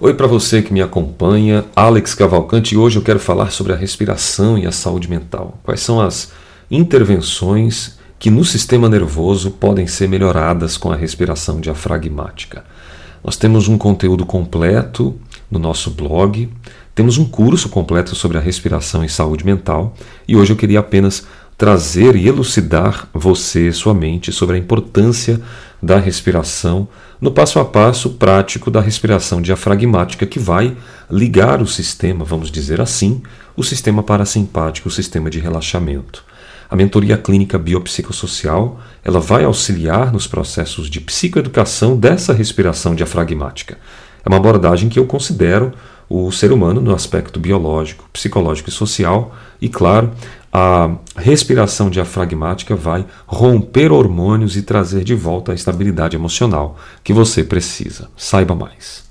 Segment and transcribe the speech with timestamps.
[0.00, 3.76] Oi para você que me acompanha, Alex Cavalcante, e hoje eu quero falar sobre a
[3.76, 5.56] respiração e a saúde mental.
[5.62, 6.32] Quais são as
[6.68, 12.64] intervenções que no sistema nervoso podem ser melhoradas com a respiração diafragmática?
[13.22, 15.14] Nós temos um conteúdo completo
[15.48, 16.50] no nosso blog,
[16.92, 19.94] temos um curso completo sobre a respiração e saúde mental,
[20.26, 21.24] e hoje eu queria apenas
[21.56, 25.40] trazer e elucidar você, sua mente, sobre a importância
[25.84, 26.88] da respiração
[27.20, 30.76] no passo a passo prático da respiração diafragmática que vai
[31.10, 33.22] ligar o sistema, vamos dizer assim,
[33.56, 36.24] o sistema parasimpático, o sistema de relaxamento.
[36.70, 43.78] A mentoria clínica biopsicossocial, ela vai auxiliar nos processos de psicoeducação dessa respiração diafragmática.
[44.24, 45.72] É uma abordagem que eu considero
[46.08, 50.12] o ser humano no aspecto biológico, psicológico e social, e claro,
[50.56, 57.42] a respiração diafragmática vai romper hormônios e trazer de volta a estabilidade emocional que você
[57.42, 58.08] precisa.
[58.16, 59.02] Saiba mais.